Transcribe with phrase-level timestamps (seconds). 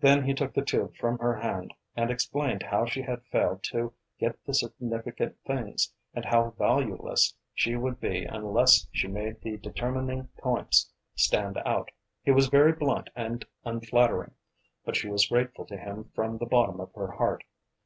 [0.00, 3.94] Then he took the tube from her hand and explained how she had failed to
[4.18, 10.26] get the significant things, and how valueless she would be unless she made the determining
[10.42, 11.90] points stand out.
[12.22, 14.34] He was very blunt and unflattering,
[14.84, 17.44] but she was grateful to him from the bottom of her heart.